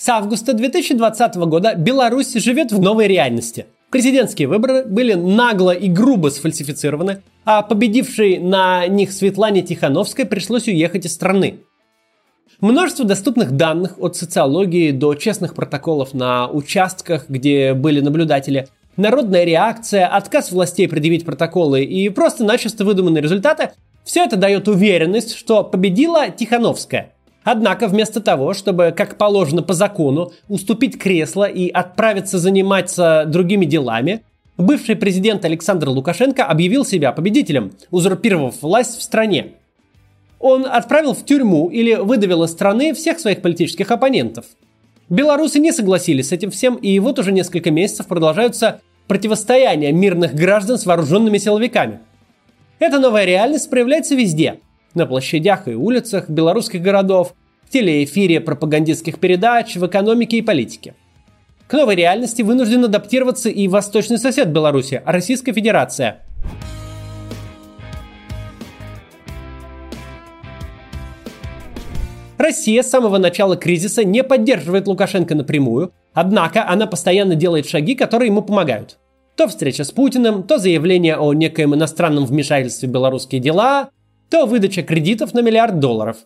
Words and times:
С 0.00 0.08
августа 0.10 0.52
2020 0.52 1.34
года 1.48 1.74
Беларусь 1.74 2.32
живет 2.34 2.70
в 2.70 2.80
новой 2.80 3.08
реальности. 3.08 3.66
Президентские 3.90 4.46
выборы 4.46 4.84
были 4.84 5.14
нагло 5.14 5.72
и 5.72 5.88
грубо 5.88 6.28
сфальсифицированы, 6.28 7.22
а 7.44 7.62
победившей 7.62 8.38
на 8.38 8.86
них 8.86 9.10
Светлане 9.10 9.62
Тихановской 9.62 10.24
пришлось 10.24 10.68
уехать 10.68 11.04
из 11.04 11.14
страны. 11.14 11.62
Множество 12.60 13.04
доступных 13.04 13.56
данных 13.56 13.98
от 13.98 14.14
социологии 14.14 14.92
до 14.92 15.16
честных 15.16 15.56
протоколов 15.56 16.14
на 16.14 16.48
участках, 16.48 17.28
где 17.28 17.74
были 17.74 18.00
наблюдатели, 18.00 18.68
народная 18.96 19.42
реакция, 19.42 20.06
отказ 20.06 20.52
властей 20.52 20.88
предъявить 20.88 21.24
протоколы 21.24 21.82
и 21.82 22.08
просто 22.08 22.44
начисто 22.44 22.84
выдуманные 22.84 23.20
результаты– 23.20 23.72
все 24.04 24.24
это 24.24 24.36
дает 24.36 24.68
уверенность, 24.68 25.34
что 25.34 25.64
победила 25.64 26.30
Тихановская– 26.30 27.14
Однако 27.50 27.88
вместо 27.88 28.20
того, 28.20 28.52
чтобы, 28.52 28.92
как 28.94 29.16
положено 29.16 29.62
по 29.62 29.72
закону, 29.72 30.32
уступить 30.48 30.98
кресло 30.98 31.44
и 31.44 31.70
отправиться 31.70 32.38
заниматься 32.38 33.24
другими 33.26 33.64
делами, 33.64 34.20
бывший 34.58 34.96
президент 34.96 35.46
Александр 35.46 35.88
Лукашенко 35.88 36.44
объявил 36.44 36.84
себя 36.84 37.10
победителем, 37.10 37.72
узурпировав 37.90 38.60
власть 38.60 38.98
в 38.98 39.02
стране. 39.02 39.52
Он 40.38 40.66
отправил 40.66 41.14
в 41.14 41.24
тюрьму 41.24 41.70
или 41.70 41.94
выдавил 41.94 42.44
из 42.44 42.50
страны 42.50 42.92
всех 42.92 43.18
своих 43.18 43.40
политических 43.40 43.90
оппонентов. 43.90 44.44
Белорусы 45.08 45.58
не 45.58 45.72
согласились 45.72 46.28
с 46.28 46.32
этим 46.32 46.50
всем, 46.50 46.74
и 46.74 46.98
вот 46.98 47.18
уже 47.18 47.32
несколько 47.32 47.70
месяцев 47.70 48.08
продолжаются 48.08 48.82
противостояния 49.06 49.90
мирных 49.90 50.34
граждан 50.34 50.76
с 50.76 50.84
вооруженными 50.84 51.38
силовиками. 51.38 52.00
Эта 52.78 52.98
новая 52.98 53.24
реальность 53.24 53.70
проявляется 53.70 54.16
везде– 54.16 54.60
на 54.98 55.06
площадях 55.06 55.66
и 55.68 55.74
улицах 55.74 56.28
белорусских 56.28 56.82
городов, 56.82 57.34
в 57.64 57.70
телеэфире 57.70 58.40
пропагандистских 58.40 59.18
передач, 59.18 59.76
в 59.76 59.86
экономике 59.86 60.38
и 60.38 60.42
политике. 60.42 60.94
К 61.66 61.74
новой 61.74 61.96
реальности 61.96 62.42
вынужден 62.42 62.84
адаптироваться 62.84 63.48
и 63.48 63.68
восточный 63.68 64.18
сосед 64.18 64.48
Беларуси– 64.48 65.02
Российская 65.06 65.52
Федерация. 65.52 66.22
Россия 72.38 72.82
с 72.82 72.88
самого 72.88 73.18
начала 73.18 73.56
кризиса 73.56 74.04
не 74.04 74.22
поддерживает 74.22 74.86
Лукашенко 74.86 75.34
напрямую, 75.34 75.92
однако 76.14 76.66
она 76.66 76.86
постоянно 76.86 77.34
делает 77.34 77.68
шаги, 77.68 77.94
которые 77.94 78.28
ему 78.28 78.42
помогают. 78.42 78.98
То 79.36 79.46
встреча 79.46 79.84
с 79.84 79.92
Путиным, 79.92 80.42
то 80.42 80.58
заявление 80.58 81.16
о 81.16 81.32
некоем 81.34 81.74
иностранном 81.74 82.24
вмешательстве 82.24 82.88
в 82.88 82.92
белорусские 82.92 83.40
дела, 83.40 83.90
то 84.30 84.46
выдача 84.46 84.82
кредитов 84.82 85.34
на 85.34 85.40
миллиард 85.40 85.78
долларов. 85.78 86.18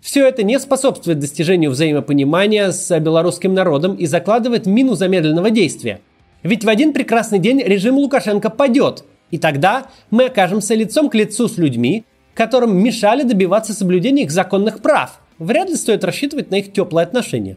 Все 0.00 0.26
это 0.26 0.42
не 0.42 0.58
способствует 0.58 1.20
достижению 1.20 1.70
взаимопонимания 1.70 2.72
с 2.72 2.98
белорусским 2.98 3.54
народом 3.54 3.94
и 3.94 4.06
закладывает 4.06 4.66
мину 4.66 4.94
замедленного 4.94 5.50
действия. 5.50 6.00
Ведь 6.42 6.64
в 6.64 6.68
один 6.68 6.92
прекрасный 6.92 7.38
день 7.38 7.62
режим 7.62 7.96
Лукашенко 7.96 8.50
падет, 8.50 9.04
и 9.30 9.38
тогда 9.38 9.86
мы 10.10 10.24
окажемся 10.24 10.74
лицом 10.74 11.08
к 11.08 11.14
лицу 11.14 11.48
с 11.48 11.56
людьми, 11.56 12.04
которым 12.34 12.76
мешали 12.76 13.22
добиваться 13.22 13.74
соблюдения 13.74 14.24
их 14.24 14.32
законных 14.32 14.80
прав. 14.80 15.20
Вряд 15.38 15.70
ли 15.70 15.76
стоит 15.76 16.04
рассчитывать 16.04 16.50
на 16.50 16.56
их 16.56 16.72
теплые 16.72 17.04
отношения. 17.04 17.56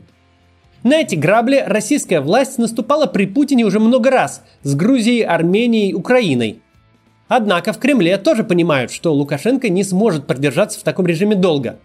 На 0.84 1.02
эти 1.02 1.16
грабли 1.16 1.64
российская 1.66 2.22
власть 2.22 2.60
наступала 2.60 3.08
при 3.08 3.26
Путине 3.26 3.66
уже 3.66 3.80
много 3.80 4.12
раз 4.12 4.44
с 4.62 4.76
Грузией, 4.76 5.24
Арменией, 5.24 5.94
Украиной. 5.96 6.62
Однако 7.28 7.74
в 7.74 7.80
Кремле 7.80 8.18
тоже 8.18 8.44
понимают, 8.44 8.92
что 8.92 9.14
Лукашенко 9.14 9.70
не 9.70 9.84
сможет 9.84 10.28
продержаться 10.28 10.80
в 10.80 10.84
таком 10.84 11.08
режиме 11.08 11.36
долго. 11.36 11.80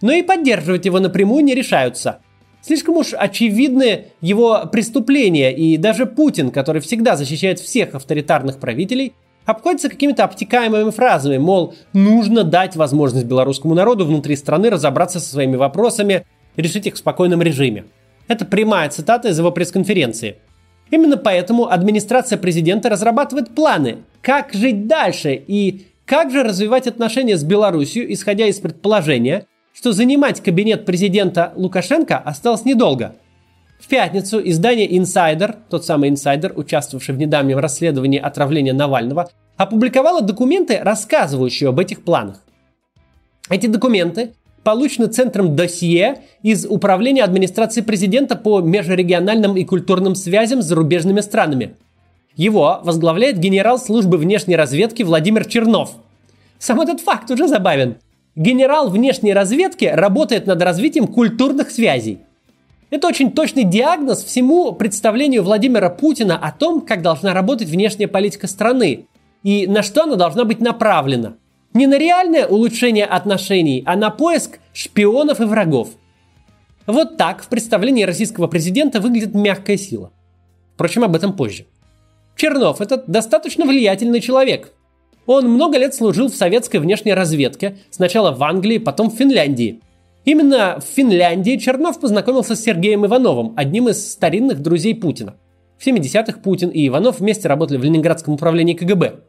Но 0.00 0.12
и 0.12 0.22
поддерживать 0.22 0.86
его 0.86 0.98
напрямую 0.98 1.44
не 1.44 1.54
решаются. 1.54 2.20
Слишком 2.62 2.96
уж 2.96 3.12
очевидны 3.12 4.06
его 4.20 4.64
преступления, 4.70 5.54
и 5.54 5.76
даже 5.76 6.06
Путин, 6.06 6.50
который 6.50 6.80
всегда 6.80 7.16
защищает 7.16 7.58
всех 7.58 7.94
авторитарных 7.94 8.58
правителей, 8.58 9.14
обходится 9.44 9.88
какими-то 9.88 10.24
обтекаемыми 10.24 10.90
фразами, 10.90 11.38
мол, 11.38 11.74
нужно 11.92 12.44
дать 12.44 12.76
возможность 12.76 13.26
белорусскому 13.26 13.74
народу 13.74 14.06
внутри 14.06 14.36
страны 14.36 14.70
разобраться 14.70 15.18
со 15.18 15.28
своими 15.28 15.56
вопросами, 15.56 16.24
решить 16.56 16.86
их 16.86 16.94
в 16.94 16.98
спокойном 16.98 17.42
режиме. 17.42 17.84
Это 18.28 18.44
прямая 18.44 18.88
цитата 18.88 19.28
из 19.28 19.38
его 19.38 19.50
пресс-конференции– 19.50 20.36
Именно 20.92 21.16
поэтому 21.16 21.72
администрация 21.72 22.36
президента 22.36 22.90
разрабатывает 22.90 23.54
планы, 23.54 24.00
как 24.20 24.52
жить 24.52 24.86
дальше 24.86 25.32
и 25.34 25.86
как 26.04 26.30
же 26.30 26.42
развивать 26.42 26.86
отношения 26.86 27.38
с 27.38 27.42
Беларусью, 27.42 28.12
исходя 28.12 28.46
из 28.46 28.60
предположения, 28.60 29.46
что 29.72 29.92
занимать 29.92 30.42
кабинет 30.42 30.84
президента 30.84 31.54
Лукашенко 31.56 32.18
осталось 32.18 32.66
недолго. 32.66 33.16
В 33.80 33.88
пятницу 33.88 34.38
издание 34.44 34.86
Insider, 34.86 35.56
тот 35.70 35.86
самый 35.86 36.10
Insider, 36.10 36.52
участвовавший 36.54 37.14
в 37.14 37.18
недавнем 37.18 37.58
расследовании 37.58 38.20
отравления 38.20 38.74
Навального, 38.74 39.30
опубликовало 39.56 40.20
документы, 40.20 40.78
рассказывающие 40.78 41.70
об 41.70 41.80
этих 41.80 42.04
планах. 42.04 42.36
Эти 43.48 43.66
документы 43.66 44.34
получено 44.62 45.08
Центром 45.08 45.56
досье 45.56 46.22
из 46.42 46.66
Управления 46.66 47.24
администрации 47.24 47.80
президента 47.80 48.36
по 48.36 48.60
межрегиональным 48.60 49.56
и 49.56 49.64
культурным 49.64 50.14
связям 50.14 50.62
с 50.62 50.66
зарубежными 50.66 51.20
странами. 51.20 51.76
Его 52.36 52.80
возглавляет 52.82 53.38
генерал 53.38 53.78
службы 53.78 54.16
внешней 54.16 54.56
разведки 54.56 55.02
Владимир 55.02 55.44
Чернов. 55.44 55.96
Сам 56.58 56.80
этот 56.80 57.00
факт 57.00 57.30
уже 57.30 57.48
забавен. 57.48 57.96
Генерал 58.34 58.88
внешней 58.88 59.34
разведки 59.34 59.84
работает 59.84 60.46
над 60.46 60.62
развитием 60.62 61.06
культурных 61.06 61.70
связей. 61.70 62.20
Это 62.88 63.08
очень 63.08 63.32
точный 63.32 63.64
диагноз 63.64 64.24
всему 64.24 64.72
представлению 64.72 65.42
Владимира 65.42 65.90
Путина 65.90 66.38
о 66.38 66.52
том, 66.52 66.80
как 66.80 67.02
должна 67.02 67.34
работать 67.34 67.68
внешняя 67.68 68.08
политика 68.08 68.46
страны 68.46 69.06
и 69.42 69.66
на 69.66 69.82
что 69.82 70.04
она 70.04 70.16
должна 70.16 70.44
быть 70.44 70.60
направлена– 70.60 71.34
не 71.74 71.86
на 71.86 71.98
реальное 71.98 72.46
улучшение 72.46 73.04
отношений, 73.04 73.82
а 73.86 73.96
на 73.96 74.10
поиск 74.10 74.58
шпионов 74.72 75.40
и 75.40 75.44
врагов. 75.44 75.90
Вот 76.86 77.16
так 77.16 77.42
в 77.42 77.48
представлении 77.48 78.04
российского 78.04 78.46
президента 78.46 79.00
выглядит 79.00 79.34
мягкая 79.34 79.76
сила. 79.76 80.12
Впрочем, 80.74 81.04
об 81.04 81.14
этом 81.14 81.34
позже. 81.34 81.66
Чернов– 82.36 82.80
это 82.80 83.02
достаточно 83.06 83.64
влиятельный 83.64 84.20
человек. 84.20 84.72
Он 85.26 85.48
много 85.48 85.78
лет 85.78 85.94
служил 85.94 86.28
в 86.28 86.34
советской 86.34 86.78
внешней 86.78 87.14
разведке, 87.14 87.78
сначала 87.90 88.32
в 88.32 88.42
Англии, 88.42 88.78
потом 88.78 89.10
в 89.10 89.14
Финляндии. 89.14 89.80
Именно 90.24 90.78
в 90.80 90.84
Финляндии 90.84 91.56
Чернов 91.56 92.00
познакомился 92.00 92.56
с 92.56 92.62
Сергеем 92.62 93.06
Ивановым, 93.06 93.54
одним 93.56 93.88
из 93.88 94.12
старинных 94.12 94.60
друзей 94.60 94.94
Путина. 94.94 95.36
В 95.78 95.86
70-х 95.86 96.38
Путин 96.40 96.68
и 96.68 96.86
Иванов 96.86 97.20
вместе 97.20 97.48
работали 97.48 97.78
в 97.78 97.84
Ленинградском 97.84 98.34
управлении 98.34 98.74
КГБ. 98.74 99.20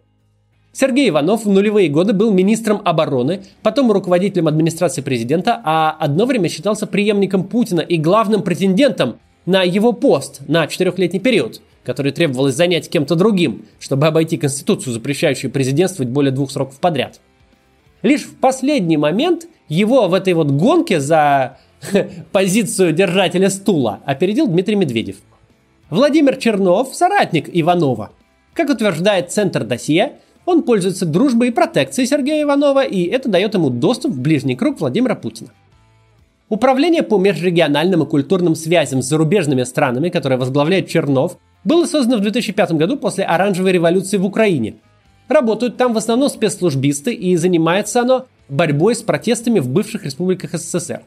Сергей 0.76 1.10
Иванов 1.10 1.46
в 1.46 1.50
нулевые 1.50 1.88
годы 1.88 2.14
был 2.14 2.34
министром 2.34 2.82
обороны, 2.84 3.44
потом 3.62 3.92
руководителем 3.92 4.48
администрации 4.48 5.02
президента, 5.02 5.62
а 5.64 5.96
одно 6.00 6.26
время 6.26 6.50
считался 6.50 6.88
преемником 6.88 7.44
Путина 7.44 7.82
и 7.82 7.98
главным 7.98 8.42
претендентом 8.42 9.18
на 9.46 9.62
его 9.62 9.94
пост 9.94 10.42
на 10.48 10.66
четырехлетний 10.66 11.20
период, 11.20 11.62
который 11.84 12.12
требовалось 12.12 12.56
занять 12.56 12.90
кем-то 12.90 13.14
другим, 13.14 13.66
чтобы 13.80 14.08
обойти 14.08 14.38
Конституцию, 14.38 14.94
запрещающую 14.94 15.52
президентствовать 15.52 16.12
более 16.12 16.32
двух 16.32 16.50
сроков 16.50 16.80
подряд. 16.80 17.22
Лишь 18.02 18.24
в 18.24 18.36
последний 18.38 18.98
момент 18.98 19.46
его 19.70 20.08
в 20.08 20.16
этой 20.16 20.34
вот 20.34 20.50
гонке 20.50 21.00
за 21.00 21.60
позицию 22.32 22.94
держателя 22.94 23.52
стула 23.52 24.00
опередил 24.06 24.48
Дмитрий 24.48 24.76
Медведев. 24.76 25.18
Владимир 25.92 26.38
Чернов– 26.38 26.90
соратник 26.96 27.48
Иванова. 27.54 28.10
Как 28.54 28.70
утверждает 28.70 29.32
Центр 29.32 29.64
досье, 29.64 30.14
он 30.46 30.64
пользуется 30.64 31.06
дружбой 31.06 31.50
и 31.50 31.52
протекцией 31.52 32.08
Сергея 32.08 32.44
Иванова, 32.44 32.84
и 32.84 33.04
это 33.04 33.30
дает 33.30 33.54
ему 33.54 33.70
доступ 33.70 34.12
в 34.12 34.22
ближний 34.22 34.56
круг 34.56 34.80
Владимира 34.80 35.16
Путина. 35.16 35.50
Управление 36.50 37.04
по 37.04 37.18
межрегиональным 37.18 38.04
и 38.04 38.06
культурным 38.06 38.56
связям 38.56 39.02
с 39.02 39.08
зарубежными 39.08 39.64
странами, 39.64 40.10
которое 40.10 40.38
возглавляет 40.38 40.88
Чернов, 40.88 41.38
было 41.64 41.86
создано 41.86 42.18
в 42.18 42.22
2005 42.22 42.74
году 42.74 42.98
после 42.98 43.24
оранжевой 43.24 43.72
революции 43.72 44.18
в 44.18 44.26
Украине. 44.26 44.76
Работают 45.30 45.78
там 45.78 45.94
в 45.94 45.98
основном 45.98 46.30
спецслужбисты, 46.30 47.14
и 47.14 47.36
занимается 47.38 48.02
оно 48.02 48.26
борьбой 48.50 48.96
с 48.96 49.02
протестами 49.02 49.60
в 49.60 49.70
бывших 49.70 50.04
республиках 50.04 50.52
СССР. 50.54 51.02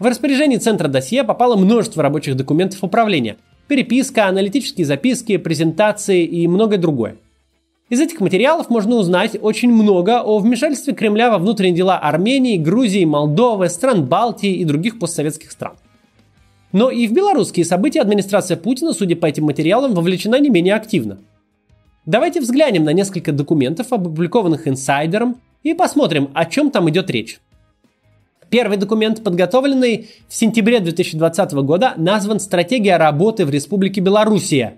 В 0.00 0.06
распоряжении 0.06 0.56
Центра 0.56 0.88
досье 0.88 1.22
попало 1.22 1.56
множество 1.56 2.02
рабочих 2.02 2.36
документов 2.36 2.82
управления. 2.82 3.36
Переписка, 3.68 4.26
аналитические 4.26 4.84
записки, 4.84 5.36
презентации 5.36 6.24
и 6.24 6.48
многое 6.48 6.78
другое– 6.78 7.16
из 7.90 8.00
этих 8.00 8.20
материалов 8.20 8.70
можно 8.70 8.94
узнать 8.94 9.36
очень 9.42 9.70
много 9.72 10.22
о 10.22 10.38
вмешательстве 10.38 10.94
Кремля 10.94 11.28
во 11.28 11.38
внутренние 11.38 11.76
дела 11.76 11.98
Армении, 11.98 12.56
Грузии, 12.56 13.04
Молдовы, 13.04 13.68
стран 13.68 14.06
Балтии 14.06 14.54
и 14.54 14.64
других 14.64 15.00
постсоветских 15.00 15.50
стран. 15.50 15.74
Но 16.70 16.88
и 16.88 17.08
в 17.08 17.12
белорусские 17.12 17.64
события 17.64 18.00
администрация 18.00 18.56
Путина, 18.56 18.92
судя 18.92 19.16
по 19.16 19.26
этим 19.26 19.44
материалам, 19.44 19.94
вовлечена 19.94 20.38
не 20.38 20.50
менее 20.50 20.76
активно. 20.76 21.18
Давайте 22.06 22.40
взглянем 22.40 22.84
на 22.84 22.92
несколько 22.92 23.32
документов, 23.32 23.92
опубликованных 23.92 24.68
инсайдером, 24.68 25.40
и 25.64 25.74
посмотрим, 25.74 26.30
о 26.32 26.46
чем 26.46 26.70
там 26.70 26.88
идет 26.90 27.10
речь. 27.10 27.40
Первый 28.50 28.78
документ, 28.78 29.22
подготовленный 29.24 30.08
в 30.28 30.34
сентябре 30.34 30.78
2020 30.78 31.52
года, 31.54 31.94
назван 31.96 32.38
«Стратегия 32.38 32.96
работы 32.98 33.44
в 33.44 33.50
Республике 33.50 34.00
Белоруссия». 34.00 34.74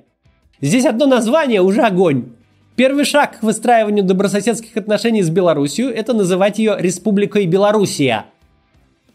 Здесь 0.62 0.86
одно 0.86 1.06
название 1.06 1.60
уже 1.60 1.82
огонь. 1.82 2.30
Первый 2.74 3.04
шаг 3.04 3.40
к 3.40 3.42
выстраиванию 3.42 4.02
добрососедских 4.02 4.78
отношений 4.78 5.22
с 5.22 5.28
Белоруссией– 5.28 5.90
это 5.94 6.14
называть 6.14 6.58
ее 6.58 6.74
Республикой 6.78 7.44
Белоруссия. 7.44 8.24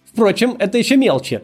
Впрочем, 0.06 0.56
это 0.60 0.78
еще 0.78 0.96
мелочи. 0.96 1.42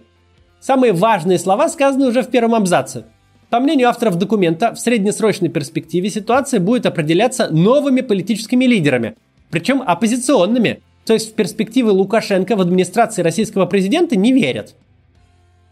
Самые 0.59 0.93
важные 0.93 1.39
слова 1.39 1.69
сказаны 1.69 2.07
уже 2.07 2.21
в 2.21 2.29
первом 2.29 2.53
абзаце. 2.53 3.05
По 3.49 3.59
мнению 3.59 3.89
авторов 3.89 4.17
документа, 4.17 4.75
в 4.75 4.79
среднесрочной 4.79 5.49
перспективе 5.49 6.11
ситуация 6.11 6.59
будет 6.59 6.85
определяться 6.85 7.49
новыми 7.49 8.01
политическими 8.01 8.65
лидерами, 8.65 9.15
причем 9.49 9.81
оппозиционными, 9.85 10.81
то 11.05 11.13
есть 11.13 11.31
в 11.31 11.33
перспективы 11.33 11.91
Лукашенко 11.91 12.55
в 12.55 12.61
администрации 12.61 13.23
российского 13.23 13.65
президента 13.65 14.15
не 14.15 14.31
верят. 14.33 14.75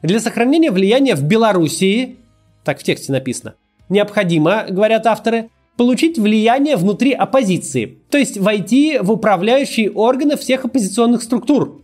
Для 0.01 0.19
сохранения 0.19 0.71
влияния 0.71 1.13
в 1.13 1.23
Белоруссии, 1.23 2.17
так 2.63 2.79
в 2.79 2.83
тексте 2.83 3.11
написано, 3.11 3.53
необходимо, 3.89 4.65
говорят 4.67 5.05
авторы, 5.05 5.49
получить 5.77 6.17
влияние 6.17 6.75
внутри 6.75 7.13
оппозиции, 7.13 7.97
то 8.09 8.17
есть 8.17 8.37
войти 8.37 8.99
в 9.01 9.11
управляющие 9.11 9.91
органы 9.91 10.37
всех 10.37 10.65
оппозиционных 10.65 11.23
структур. 11.23 11.81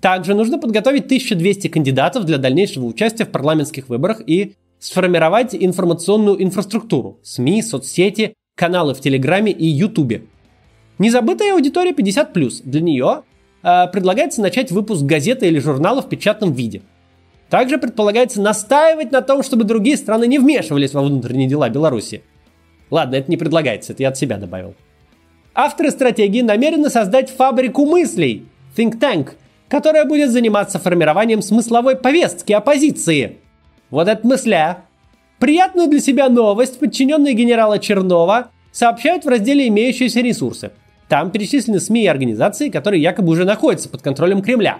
Также 0.00 0.34
нужно 0.34 0.58
подготовить 0.58 1.06
1200 1.06 1.68
кандидатов 1.68 2.24
для 2.24 2.38
дальнейшего 2.38 2.84
участия 2.84 3.24
в 3.24 3.30
парламентских 3.30 3.88
выборах 3.88 4.22
и 4.26 4.54
сформировать 4.78 5.54
информационную 5.54 6.42
инфраструктуру– 6.42 7.18
СМИ, 7.22 7.62
соцсети, 7.62 8.34
каналы 8.54 8.94
в 8.94 9.00
Телеграме 9.00 9.52
и 9.52 9.66
Ютубе. 9.66 10.22
Незабытая 10.98 11.54
аудитория 11.54 11.92
50+. 11.92 12.62
Для 12.64 12.80
нее 12.80 13.22
э, 13.62 13.86
предлагается 13.92 14.40
начать 14.40 14.70
выпуск 14.70 15.02
газеты 15.02 15.46
или 15.46 15.58
журнала 15.58 16.02
в 16.02 16.08
печатном 16.08 16.52
виде. 16.52 16.82
Также 17.50 17.78
предполагается 17.78 18.40
настаивать 18.40 19.12
на 19.12 19.22
том, 19.22 19.42
чтобы 19.42 19.64
другие 19.64 19.96
страны 19.96 20.26
не 20.26 20.38
вмешивались 20.38 20.94
во 20.94 21.02
внутренние 21.02 21.48
дела 21.48 21.68
Беларуси. 21.68 22.22
Ладно, 22.90 23.16
это 23.16 23.30
не 23.30 23.36
предлагается, 23.36 23.92
это 23.92 24.02
я 24.02 24.10
от 24.10 24.18
себя 24.18 24.36
добавил. 24.36 24.74
Авторы 25.54 25.90
стратегии 25.90 26.42
намерены 26.42 26.90
создать 26.90 27.30
фабрику 27.30 27.86
мыслей, 27.86 28.46
think 28.76 28.98
tank, 28.98 29.32
которая 29.68 30.04
будет 30.04 30.30
заниматься 30.30 30.78
формированием 30.78 31.42
смысловой 31.42 31.96
повестки 31.96 32.52
оппозиции– 32.52 33.38
вот 33.90 34.08
это 34.08 34.26
мысля. 34.26 34.78
Приятную 35.38 35.88
для 35.88 36.00
себя 36.00 36.28
новость 36.28 36.78
подчиненные 36.78 37.34
генерала 37.34 37.78
Чернова 37.78 38.50
сообщают 38.72 39.24
в 39.24 39.28
разделе 39.28 39.68
«Имеющиеся 39.68 40.20
ресурсы». 40.20 40.72
Там 41.08 41.30
перечислены 41.30 41.78
СМИ 41.78 42.04
и 42.04 42.08
организации, 42.08 42.68
которые 42.68 43.00
якобы 43.00 43.30
уже 43.30 43.44
находятся 43.44 43.88
под 43.88 44.02
контролем 44.02 44.42
Кремля. 44.42 44.78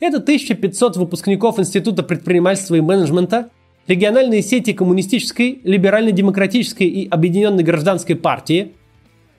Это 0.00 0.16
1500 0.18 0.96
выпускников 0.96 1.58
Института 1.58 2.02
предпринимательства 2.02 2.76
и 2.76 2.80
менеджмента, 2.80 3.50
региональные 3.88 4.42
сети 4.42 4.72
коммунистической, 4.72 5.60
либерально-демократической 5.64 6.86
и 6.86 7.08
объединенной 7.08 7.64
гражданской 7.64 8.14
партии. 8.14 8.72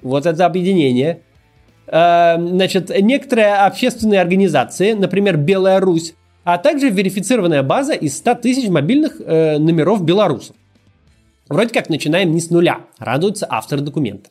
Вот 0.02 0.26
это 0.26 0.46
объединение. 0.46 1.22
Э, 1.88 2.36
значит, 2.38 2.92
некоторые 3.02 3.56
общественные 3.56 4.20
организации, 4.20 4.94
например, 4.94 5.38
Белая 5.38 5.80
Русь, 5.80 6.16
а 6.44 6.58
также 6.58 6.90
верифицированная 6.90 7.64
база 7.64 7.94
из 7.94 8.18
100 8.18 8.36
тысяч 8.36 8.68
мобильных 8.70 9.22
э, 9.24 9.58
номеров 9.60 10.04
белорусов. 10.04 10.56
Вроде 11.48 11.74
как 11.74 11.90
начинаем 11.90 12.32
не 12.32 12.42
с 12.42 12.50
нуля, 12.50 12.82
радуется 12.98 13.48
автор 13.50 13.82
документа. 13.82 14.30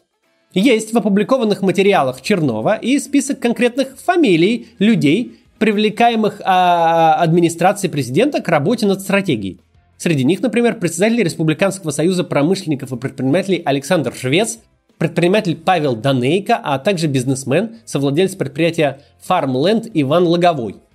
Есть 0.54 0.92
в 0.92 0.98
опубликованных 0.98 1.62
материалах 1.62 2.22
Чернова 2.22 2.76
и 2.76 2.98
список 2.98 3.38
конкретных 3.38 3.98
фамилий 3.98 4.68
людей, 4.78 5.40
привлекаемых 5.58 6.40
а, 6.44 7.14
администрацией 7.16 7.90
президента 7.90 8.40
к 8.40 8.48
работе 8.48 8.86
над 8.86 9.00
стратегией. 9.00 9.60
Среди 9.98 10.24
них, 10.24 10.40
например, 10.40 10.78
председатель 10.78 11.22
Республиканского 11.22 11.90
союза 11.90 12.24
промышленников 12.24 12.92
и 12.92 12.96
предпринимателей 12.96 13.60
Александр 13.64 14.14
Швец, 14.14 14.60
предприниматель 14.96 15.56
Павел 15.56 15.94
Данейко, 15.94 16.56
а 16.56 16.78
также 16.78 17.06
бизнесмен, 17.06 17.76
совладелец 17.84 18.34
предприятия 18.34 19.02
Farmland 19.28 19.90
Иван 19.92 20.26
Логовой– 20.26 20.76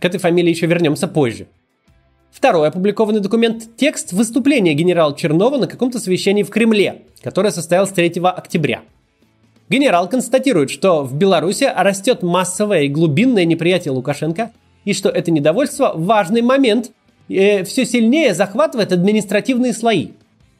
к 0.00 0.04
этой 0.04 0.18
фамилии 0.18 0.50
еще 0.50 0.66
вернемся 0.66 1.08
позже. 1.08 1.48
Второй 2.30 2.68
опубликованный 2.68 3.20
документ– 3.20 3.64
текст 3.76 4.12
выступления 4.12 4.74
генерала 4.74 5.16
Чернова 5.16 5.56
на 5.56 5.66
каком-то 5.66 5.98
совещании 5.98 6.44
в 6.44 6.50
Кремле, 6.50 7.02
которое 7.22 7.50
состоялось 7.50 7.90
3 7.90 8.20
октября. 8.22 8.82
Генерал 9.68 10.08
констатирует, 10.08 10.70
что 10.70 11.02
в 11.02 11.14
Беларуси 11.14 11.68
растет 11.74 12.22
массовое 12.22 12.82
и 12.82 12.88
глубинное 12.88 13.44
неприятие 13.44 13.92
Лукашенко, 13.92 14.52
и 14.84 14.92
что 14.92 15.08
это 15.08 15.30
недовольство– 15.30 15.92
важный 15.96 16.42
момент, 16.42 16.92
и 17.28 17.62
все 17.64 17.84
сильнее 17.84 18.34
захватывает 18.34 18.92
административные 18.92 19.72
слои. 19.72 20.10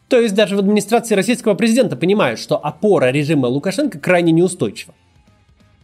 То 0.09 0.21
есть 0.21 0.35
даже 0.35 0.57
в 0.57 0.59
администрации 0.59 1.15
российского 1.15 1.55
президента 1.55 1.97
понимают, 1.97 2.41
что 2.41 2.57
опора 2.57 3.11
режима 3.11 3.47
Лукашенко 3.47 3.99
крайне 3.99 4.33
неустойчива. 4.33 4.95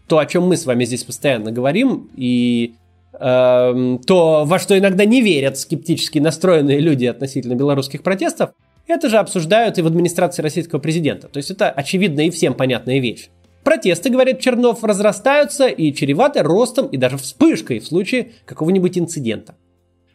То, 0.09 0.19
о 0.19 0.27
чем 0.27 0.47
мы 0.47 0.57
с 0.57 0.67
вами 0.67 0.85
здесь 0.85 1.05
постоянно 1.05 1.51
говорим, 1.51 2.09
и 2.17 2.75
Эм, 3.21 3.99
то, 3.99 4.45
во 4.45 4.59
что 4.59 4.77
иногда 4.77 5.05
не 5.05 5.23
верят 5.23 5.59
скептически 5.59 6.19
настроенные 6.19 6.81
люди 6.81 7.07
относительно 7.07 7.55
белорусских 7.55 8.03
протестов, 8.03 8.51
это 8.87 9.09
же 9.09 9.19
обсуждают 9.19 9.79
и 9.79 9.83
в 9.83 9.87
администрации 9.87 10.43
российского 10.43 10.81
президента. 10.81 11.29
То 11.29 11.39
есть 11.39 11.51
это 11.51 11.71
очевидная 11.71 12.27
и 12.27 12.31
всем 12.31 12.55
понятная 12.55 12.99
вещь. 12.99 13.29
Протесты, 13.63 14.11
говорит 14.11 14.41
Чернов, 14.41 14.83
разрастаются 14.83 15.69
и 15.69 15.93
чреваты 15.93 16.43
ростом 16.43 16.89
и 16.89 16.97
даже 16.97 17.17
вспышкой 17.17 17.79
в 17.79 17.87
случае 17.87 18.33
какого-нибудь 18.45 18.99
инцидента. 18.99 19.55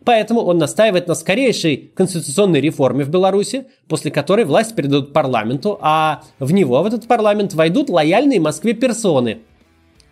Поэтому 0.06 0.42
он 0.42 0.58
настаивает 0.58 1.08
на 1.08 1.16
скорейшей 1.16 1.92
конституционной 1.94 2.62
реформе 2.62 3.04
в 3.04 3.10
Беларуси, 3.10 3.68
после 3.88 4.12
которой 4.12 4.46
власть 4.46 4.76
передадут 4.76 5.14
парламенту, 5.14 5.78
а 5.82 6.24
в 6.40 6.54
него, 6.54 6.82
в 6.82 6.86
этот 6.86 7.08
парламент, 7.08 7.54
войдут 7.54 7.90
лояльные 7.90 8.40
Москве 8.40 8.74
персоны. 8.74 9.40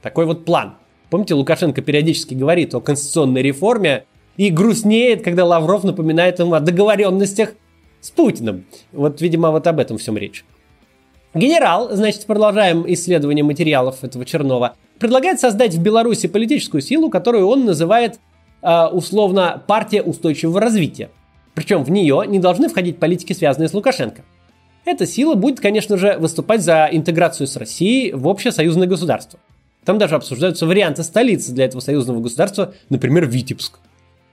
Такой 0.02 0.26
вот 0.26 0.46
план– 0.46 0.76
Помните, 1.10 1.36
Лукашенко 1.36 1.82
периодически 1.82 2.34
говорит 2.34 2.76
о 2.76 2.82
конституционной 2.82 3.42
реформе 3.42 4.06
и 4.36 4.50
грустнеет, 4.50 5.24
когда 5.24 5.46
Лавров 5.46 5.84
напоминает 5.84 6.40
ему 6.40 6.54
о 6.54 6.60
договоренностях 6.60 7.54
с 8.02 8.12
Путиным. 8.12 8.66
Вот, 8.92 9.22
видимо, 9.22 9.52
вот 9.52 9.66
об 9.68 9.80
этом 9.80 9.98
всем 9.98 10.18
речь. 10.18 10.44
Генерал, 11.34 11.96
значит, 11.96 12.26
продолжаем 12.26 12.84
исследование 12.88 13.44
материалов 13.44 14.04
этого 14.04 14.26
Чернова, 14.26 14.76
предлагает 15.00 15.40
создать 15.40 15.76
в 15.76 15.82
Беларуси 15.82 16.28
политическую 16.28 16.82
силу, 16.82 17.10
которую 17.10 17.48
он 17.48 17.66
называет 17.66 18.20
условно 18.62 19.62
партия 19.68 20.02
устойчивого 20.02 20.60
развития. 20.60 21.10
Причем 21.54 21.84
в 21.84 21.92
нее 21.92 22.24
не 22.28 22.40
должны 22.40 22.70
входить 22.70 23.00
политики, 23.00 23.34
связанные 23.34 23.70
с 23.70 23.74
Лукашенко. 23.74 24.24
Эта 24.86 25.06
сила 25.06 25.36
будет, 25.36 25.60
конечно 25.60 25.98
же, 25.98 26.18
выступать 26.18 26.62
за 26.62 26.88
интеграцию 26.92 27.48
с 27.48 27.56
Россией 27.56 28.14
в 28.14 28.28
общее 28.28 28.52
союзное 28.52 28.88
государство. 28.88 29.40
Там 29.84 29.98
даже 29.98 30.16
обсуждаются 30.16 30.66
варианты 30.66 31.04
столицы 31.04 31.52
для 31.52 31.66
этого 31.66 31.82
союзного 31.82 32.20
государства, 32.20 32.74
например, 32.90 33.26
Витебск. 33.26 33.80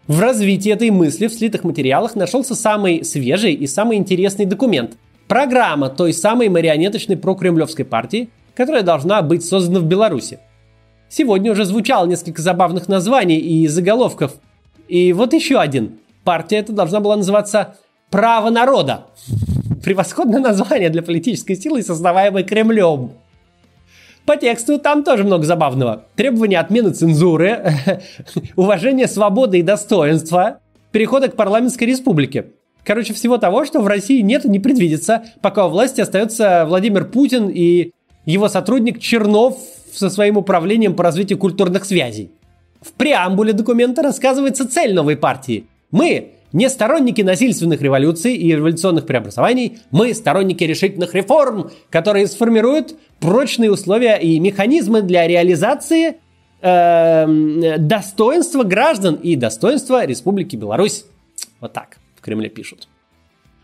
В 0.07 0.21
развитии 0.21 0.71
этой 0.71 0.91
мысли 0.91 1.29
в 1.29 1.33
слитых 1.33 1.65
материалах 1.65 2.15
нашелся 2.15 2.55
самый 2.55 3.05
свежий 3.05 3.55
и 3.55 3.67
самый 3.67 3.97
интересный 3.97 4.45
документ– 4.45 4.97
программа 5.29 5.89
той 5.89 6.13
самой 6.13 6.49
марионеточной 6.49 7.17
прокремлевской 7.17 7.85
партии, 7.85 8.29
которая 8.55 8.83
должна 8.83 9.23
быть 9.23 9.45
создана 9.45 9.81
в 9.81 9.85
Беларуси. 9.85 10.41
Сегодня 11.17 11.53
уже 11.53 11.65
звучало 11.65 12.07
несколько 12.07 12.43
забавных 12.43 12.89
названий 12.89 13.39
и 13.39 13.69
заголовков. 13.69 14.33
И 14.89 15.13
вот 15.13 15.33
еще 15.33 15.61
один. 15.61 16.01
Партия 16.25 16.57
эта 16.57 16.73
должна 16.73 16.99
была 16.99 17.15
называться 17.15 17.77
«Право 18.11 18.51
народа». 18.51 19.07
Превосходное 19.85 20.41
название 20.41 20.91
для 20.91 21.03
политической 21.03 21.55
силы, 21.55 21.85
создаваемой 21.85 22.43
Кремлем. 22.43 23.13
По 24.27 24.37
тексту 24.37 24.81
там 24.81 25.05
тоже 25.05 25.23
много 25.23 25.45
забавного. 25.45 26.03
Требования 26.17 26.59
отмены 26.59 26.91
цензуры, 26.91 27.65
уважение 28.57 29.07
свободы 29.07 29.61
и 29.61 29.63
достоинства, 29.63 30.59
перехода 30.91 31.29
к 31.29 31.37
парламентской 31.37 31.85
республике. 31.85 32.47
Короче, 32.83 33.15
всего 33.15 33.39
того, 33.39 33.65
что 33.65 33.83
в 33.83 33.87
России 33.87 34.21
нет 34.21 34.47
и 34.47 34.49
не 34.49 34.59
предвидится, 34.59 35.23
пока 35.43 35.69
у 35.69 35.71
власти 35.71 36.01
остается 36.01 36.65
Владимир 36.67 37.05
Путин 37.05 37.51
и 37.51 37.93
его 38.27 38.49
сотрудник 38.49 38.99
Чернов 38.99 39.57
со 39.95 40.11
своим 40.11 40.37
управлением 40.37 40.95
по 40.95 41.03
развитию 41.03 41.39
культурных 41.39 41.85
связей. 41.85 42.31
В 42.81 42.93
преамбуле 42.93 43.53
документа 43.53 44.03
рассказывается 44.03 44.69
цель 44.69 44.95
новой 44.95 45.17
партии. 45.17 45.67
Мы 45.91 46.33
не 46.53 46.69
сторонники 46.69 47.21
насильственных 47.21 47.83
революций 47.83 48.37
и 48.37 48.55
революционных 48.55 49.07
преобразований, 49.07 49.79
мы 49.91 50.15
сторонники 50.15 50.63
решительных 50.63 51.15
реформ, 51.15 51.71
которые 51.91 52.27
сформируют 52.29 52.95
прочные 53.19 53.73
условия 53.73 54.17
и 54.17 54.39
механизмы 54.39 55.03
для 55.03 55.27
реализации 55.27 56.17
э, 56.61 57.77
достоинства 57.79 58.63
граждан 58.63 59.17
и 59.17 59.35
достоинства 59.35 60.07
Республики 60.07 60.55
Беларусь. 60.55 61.07
Вот 61.61 61.73
так 61.73 61.99
в 62.17 62.21
Кремле 62.21 62.49
пишут. 62.49 62.87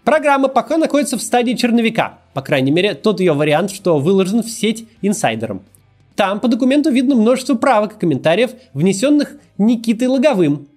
Программа 0.02 0.49
пока 0.49 0.76
находится 0.76 1.16
в 1.16 1.22
стадии 1.22 1.52
черновика, 1.52 2.18
по 2.34 2.42
крайней 2.42 2.72
мере, 2.72 2.94
тот 2.94 3.20
ее 3.20 3.34
вариант, 3.34 3.70
что 3.70 3.99
выложен 3.99 4.42
в 4.42 4.50
сеть 4.50 4.88
инсайдером. 5.02 5.62
Там 6.17 6.40
по 6.40 6.49
документу 6.49 6.90
видно 6.90 7.14
множество 7.14 7.55
правок 7.55 7.95
и 7.95 7.99
комментариев, 7.99 8.50
внесенных 8.75 9.37
Никитой 9.59 10.09
Логовым. 10.09 10.69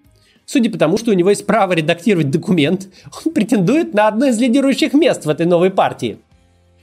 Судя 0.46 0.70
по 0.70 0.78
тому, 0.78 0.98
что 0.98 1.12
у 1.12 1.14
него 1.14 1.30
есть 1.30 1.46
право 1.46 1.74
редактировать 1.74 2.30
документ, 2.30 2.90
он 3.26 3.34
претендует 3.34 3.94
на 3.94 4.08
одно 4.08 4.28
из 4.28 4.40
лидирующих 4.40 4.94
мест 4.94 5.26
в 5.26 5.30
этой 5.30 5.46
новой 5.46 5.70
партии. 5.70 6.20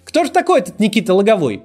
Кто 0.05 0.25
же 0.25 0.31
такой 0.31 0.61
этот 0.61 0.81
Никита 0.81 1.15
Логовой? 1.15 1.63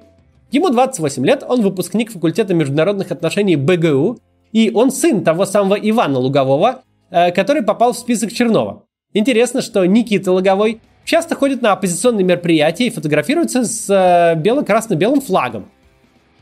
Ему 0.52 0.70
28 0.70 1.26
лет, 1.26 1.42
он 1.46 1.62
выпускник 1.62 2.12
факультета 2.12 2.54
международных 2.54 3.10
отношений 3.10 3.56
БГУ, 3.56 4.18
и 4.52 4.70
он 4.72 4.90
сын 4.90 5.24
того 5.24 5.44
самого 5.44 5.74
Ивана 5.74 6.18
Лугового, 6.18 6.82
э, 7.10 7.32
который 7.32 7.62
попал 7.62 7.92
в 7.92 7.98
список 7.98 8.32
Чернова. 8.32 8.84
Интересно, 9.12 9.60
что 9.60 9.84
Никита 9.84 10.30
Логовой 10.30 10.80
часто 11.04 11.34
ходит 11.34 11.62
на 11.62 11.72
оппозиционные 11.72 12.24
мероприятия 12.24 12.86
и 12.86 12.90
фотографируется 12.90 13.64
с 13.64 13.88
э, 13.88 14.38
бело-красно-белым 14.38 15.20
флагом. 15.20 15.70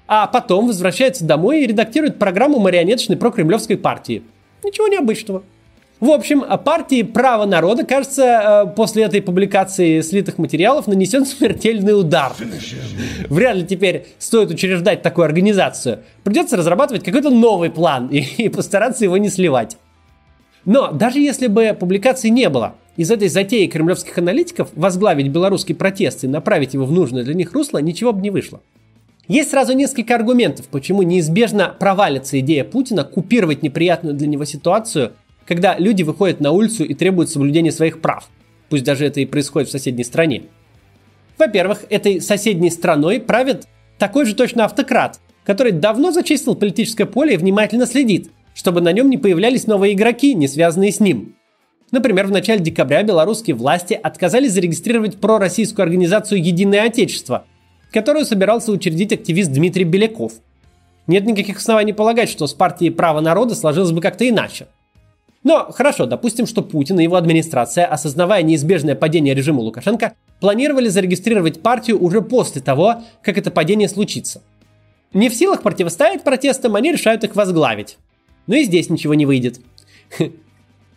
А 0.06 0.26
потом 0.26 0.66
возвращается 0.66 1.24
домой 1.24 1.62
и 1.62 1.66
редактирует 1.66 2.18
программу 2.18 2.58
марионеточной 2.58 3.16
прокремлевской 3.16 3.76
партии. 3.76 4.22
Ничего 4.62 4.88
необычного. 4.88 5.42
В 6.00 6.10
общем, 6.10 6.44
партии 6.64 7.02
«Право 7.02 7.46
народа», 7.46 7.86
кажется, 7.86 8.66
э, 8.66 8.74
после 8.74 9.04
этой 9.04 9.22
публикации 9.22 10.00
слитых 10.00 10.38
материалов 10.38 10.86
нанесен 10.86 11.24
смертельный 11.26 11.98
удар. 11.98 12.32
Вряд 13.30 13.56
ли 13.56 13.64
теперь 13.64 14.06
стоит 14.18 14.50
учреждать 14.50 15.02
такую 15.02 15.24
организацию. 15.24 16.00
Придется 16.24 16.56
разрабатывать 16.56 17.04
какой-то 17.04 17.30
новый 17.30 17.70
план 17.70 18.08
и, 18.08 18.18
и 18.36 18.48
постараться 18.48 19.04
его 19.04 19.16
не 19.16 19.30
сливать. 19.30 19.78
Но 20.64 20.90
даже 20.92 21.20
если 21.20 21.46
бы 21.46 21.76
публикации 21.78 22.28
не 22.28 22.48
было, 22.48 22.74
из 22.96 23.10
этой 23.10 23.28
затеи 23.28 23.66
кремлевских 23.66 24.18
аналитиков 24.18 24.68
возглавить 24.74 25.28
белорусский 25.28 25.74
протест 25.74 26.24
и 26.24 26.28
направить 26.28 26.74
его 26.74 26.84
в 26.84 26.92
нужное 26.92 27.24
для 27.24 27.34
них 27.34 27.52
русло 27.52 27.78
ничего 27.78 28.12
бы 28.12 28.20
не 28.20 28.30
вышло. 28.30 28.60
Есть 29.28 29.50
сразу 29.50 29.72
несколько 29.72 30.14
аргументов, 30.14 30.68
почему 30.68 31.02
неизбежно 31.02 31.74
провалится 31.78 32.38
идея 32.40 32.64
Путина 32.64 33.04
купировать 33.04 33.62
неприятную 33.62 34.14
для 34.14 34.26
него 34.26 34.44
ситуацию, 34.44 35.14
когда 35.46 35.78
люди 35.78 36.02
выходят 36.02 36.40
на 36.40 36.50
улицу 36.50 36.84
и 36.84 36.94
требуют 36.94 37.30
соблюдения 37.30 37.72
своих 37.72 38.00
прав, 38.00 38.28
пусть 38.68 38.84
даже 38.84 39.06
это 39.06 39.20
и 39.20 39.26
происходит 39.26 39.68
в 39.68 39.72
соседней 39.72 40.04
стране. 40.04 40.44
Во-первых, 41.38 41.84
этой 41.88 42.20
соседней 42.20 42.70
страной 42.70 43.18
правит 43.18 43.66
такой 43.98 44.26
же 44.26 44.34
точно 44.34 44.66
автократ, 44.66 45.20
который 45.44 45.72
давно 45.72 46.10
зачистил 46.10 46.54
политическое 46.54 47.06
поле 47.06 47.34
и 47.34 47.38
внимательно 47.38 47.86
следит, 47.86 48.30
чтобы 48.54 48.80
на 48.80 48.92
нем 48.92 49.08
не 49.08 49.18
появлялись 49.18 49.66
новые 49.66 49.94
игроки, 49.94 50.34
не 50.34 50.48
связанные 50.48 50.92
с 50.92 51.00
ним. 51.00 51.34
Например, 51.90 52.26
в 52.26 52.30
начале 52.30 52.60
декабря 52.60 53.02
белорусские 53.02 53.56
власти 53.56 53.94
отказались 53.94 54.52
зарегистрировать 54.52 55.20
пророссийскую 55.20 55.84
организацию 55.84 56.42
«Единое 56.42 56.84
Отечество», 56.84 57.46
которую 57.94 58.26
собирался 58.26 58.72
учредить 58.72 59.12
активист 59.12 59.52
Дмитрий 59.52 59.84
Беляков. 59.84 60.32
Нет 61.06 61.24
никаких 61.26 61.58
оснований 61.58 61.92
полагать, 61.92 62.28
что 62.28 62.48
с 62.48 62.52
партией 62.52 62.90
«Право 62.90 63.20
народа» 63.20 63.54
сложилось 63.54 63.92
бы 63.92 64.00
как-то 64.00 64.28
иначе. 64.28 64.66
Но 65.44 65.70
хорошо, 65.70 66.06
допустим, 66.06 66.46
что 66.46 66.62
Путин 66.62 66.98
и 66.98 67.04
его 67.04 67.14
администрация, 67.14 67.86
осознавая 67.86 68.42
неизбежное 68.42 68.96
падение 68.96 69.32
режима 69.32 69.60
Лукашенко, 69.60 70.14
планировали 70.40 70.88
зарегистрировать 70.88 71.62
партию 71.62 72.02
уже 72.02 72.20
после 72.20 72.60
того, 72.60 72.96
как 73.22 73.38
это 73.38 73.52
падение 73.52 73.88
случится. 73.88 74.42
Не 75.12 75.28
в 75.28 75.34
силах 75.34 75.62
противостоять 75.62 76.24
протестам, 76.24 76.74
они 76.74 76.90
решают 76.90 77.22
их 77.22 77.36
возглавить. 77.36 77.98
Но 78.48 78.56
и 78.56 78.64
здесь 78.64 78.90
ничего 78.90 79.14
не 79.14 79.24
выйдет. 79.24 79.60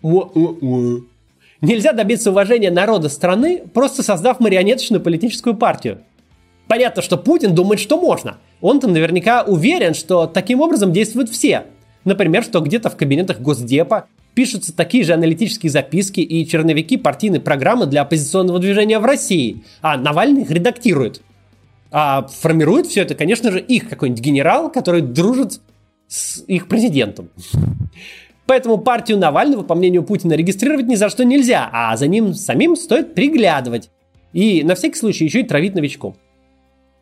Нельзя 0.02 1.94
добиться 1.94 2.32
уважения 2.32 2.72
народа 2.72 3.10
страны, 3.10 3.62
просто 3.72 4.02
создав 4.02 4.40
марионеточную 4.40 5.02
политическую 5.02 5.56
партию. 5.56 6.00
Понятно, 6.68 7.02
что 7.02 7.18
Путин 7.18 7.56
думает, 7.56 7.80
что 7.80 8.00
можно. 8.00 8.38
Он 8.62 8.80
там 8.80 8.92
наверняка 8.92 9.44
уверен, 9.44 9.94
что 9.94 10.28
таким 10.28 10.62
образом 10.62 10.92
действуют 10.92 11.30
все. 11.30 11.66
Например, 12.04 12.44
что 12.44 12.60
где-то 12.60 12.90
в 12.90 12.98
кабинетах 12.98 13.40
Госдепа 13.40 14.08
пишутся 14.34 14.76
такие 14.76 15.04
же 15.04 15.14
аналитические 15.14 15.70
записки 15.70 16.20
и 16.20 16.48
черновики 16.48 16.98
партийной 16.98 17.40
программы 17.40 17.86
для 17.86 18.02
оппозиционного 18.02 18.60
движения 18.60 19.00
в 19.00 19.06
России, 19.06 19.64
а 19.82 19.98
Навальный 19.98 20.44
их 20.44 20.52
редактирует. 20.52 21.22
А 21.90 22.28
формирует 22.28 22.88
все 22.88 23.02
это, 23.02 23.16
конечно 23.16 23.52
же, 23.52 23.60
их 23.60 23.90
какой-нибудь 23.90 24.22
генерал, 24.22 24.72
который 24.72 25.02
дружит 25.02 25.62
с 26.08 26.44
их 26.48 26.68
президентом. 26.68 27.30
Поэтому 28.46 28.78
партию 28.78 29.18
Навального, 29.18 29.64
по 29.64 29.76
мнению 29.76 30.04
Путина, 30.04 30.34
регистрировать 30.34 30.88
ни 30.88 30.96
за 30.96 31.10
что 31.10 31.26
нельзя, 31.26 31.70
а 31.72 31.96
за 31.98 32.08
ним 32.08 32.34
самим 32.34 32.76
стоит 32.76 33.14
приглядывать. 33.14 33.90
И 34.34 34.64
на 34.64 34.76
всякий 34.76 34.98
случай 34.98 35.26
еще 35.26 35.42
и 35.42 35.44
травить 35.44 35.76
новичком. 35.76 36.16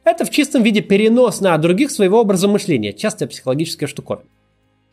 Это 0.06 0.24
в 0.24 0.30
чистом 0.30 0.64
виде 0.64 0.80
перенос 0.80 1.42
на 1.42 1.58
других 1.58 1.92
своего 1.92 2.22
образа 2.22 2.48
мышления, 2.48 2.94
частая 2.94 3.28
психологическая 3.28 3.88
штуковина. 3.88 4.30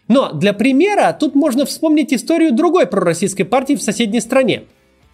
Но 0.09 0.33
для 0.33 0.53
примера 0.53 1.17
тут 1.19 1.37
можно 1.37 1.65
вспомнить 1.65 2.13
историю 2.13 2.53
другой 2.53 2.87
пророссийской 2.87 3.45
партии 3.45 3.75
в 3.75 3.83
соседней 3.83 4.21
стране. 4.21 4.65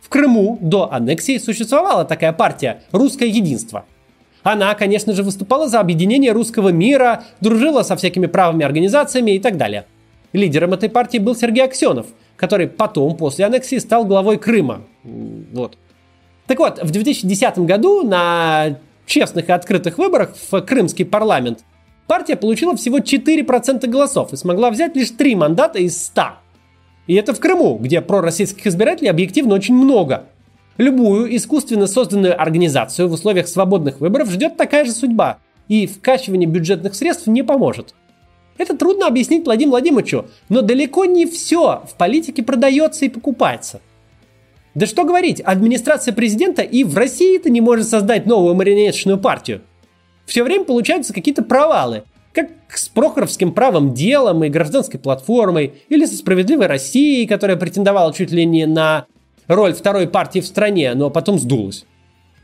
В 0.01 0.09
Крыму 0.09 0.57
до 0.63 0.91
аннексии 0.91 1.37
существовала 1.37 2.07
такая 2.07 2.33
партия 2.33 2.83
«Русское 2.93 3.29
единство», 3.29 3.85
она, 4.43 4.75
конечно 4.75 5.13
же, 5.13 5.23
выступала 5.23 5.69
за 5.69 5.81
объединение 5.81 6.33
русского 6.33 6.71
мира, 6.71 7.25
дружила 7.41 7.83
со 7.83 7.97
всякими 7.97 8.27
правыми 8.27 8.65
организациями 8.65 9.33
и 9.33 9.39
так 9.39 9.57
далее. 9.57 9.85
Лидером 10.33 10.73
этой 10.75 10.89
партии 10.89 11.19
был 11.19 11.35
Сергей 11.35 11.65
Аксенов, 11.65 12.07
который 12.37 12.69
потом, 12.69 13.17
после 13.17 13.45
аннексии, 13.45 13.77
стал 13.77 14.05
главой 14.05 14.39
Крыма. 14.39 14.83
Вот. 15.05 15.77
Так 16.47 16.59
вот, 16.61 16.83
в 16.83 16.91
2010 16.91 17.59
году 17.59 18.03
на 18.05 18.79
честных 19.09 19.49
и 19.49 19.53
открытых 19.53 19.99
выборах 19.99 20.35
в 20.51 20.61
крымский 20.61 21.05
парламент 21.05 21.65
партия 22.07 22.37
получила 22.37 22.77
всего 22.77 22.99
4% 22.99 23.87
голосов 23.89 24.33
и 24.33 24.37
смогла 24.37 24.71
взять 24.71 24.95
лишь 24.95 25.11
3 25.11 25.35
мандата 25.35 25.81
из 25.81 26.01
100. 26.07 26.23
И 27.09 27.15
это 27.15 27.35
в 27.35 27.41
Крыму, 27.41 27.79
где 27.79 28.01
пророссийских 28.01 28.67
избирателей 28.67 29.09
объективно 29.09 29.55
очень 29.55 29.75
много– 29.75 30.27
Любую 30.79 31.35
искусственно 31.35 31.89
созданную 31.89 32.41
организацию 32.41 33.09
в 33.09 33.13
условиях 33.13 33.49
свободных 33.49 34.01
выборов 34.01 34.31
ждет 34.31 34.57
такая 34.57 34.85
же 34.85 34.93
судьба, 34.93 35.39
и 35.67 35.89
вкачивание 35.89 36.49
бюджетных 36.49 36.95
средств 36.95 37.27
не 37.27 37.43
поможет. 37.43 37.97
Это 38.59 38.77
трудно 38.77 39.09
объяснить 39.09 39.45
Владимиру 39.45 39.73
Владимировичу, 39.73 40.27
но 40.49 40.63
далеко 40.63 41.05
не 41.05 41.27
все 41.27 41.83
в 41.85 41.97
политике 41.97 42.45
продается 42.45 43.05
и 43.05 43.09
покупается. 43.09 43.81
Да 44.79 44.87
что 44.87 45.03
говорить, 45.03 45.41
администрация 45.41 46.15
президента 46.15 46.63
и 46.63 46.85
в 46.85 46.97
России-то 46.97 47.51
не 47.51 47.61
может 47.61 47.89
создать 47.89 48.27
новую 48.27 48.55
марионеточную 48.55 49.19
партию. 49.19 49.63
Все 50.25 50.45
время 50.45 50.65
получаются 50.65 51.13
какие-то 51.13 51.43
провалы, 51.43 52.05
как 52.33 52.51
с 52.69 52.89
Прохоровским 52.89 53.55
правом 53.55 53.93
делом 53.93 54.45
и 54.45 54.49
гражданской 54.49 55.01
платформой, 55.01 55.83
или 55.89 56.05
со 56.05 56.15
справедливой 56.15 56.69
Россией, 56.69 57.27
которая 57.27 57.57
претендовала 57.57 58.15
чуть 58.15 58.31
ли 58.31 58.47
не 58.47 58.67
на 58.67 59.07
роль 59.49 59.73
второй 59.73 60.07
партии 60.07 60.39
в 60.39 60.47
стране, 60.47 60.95
но 60.95 61.11
потом 61.11 61.41
сдулась. 61.41 61.85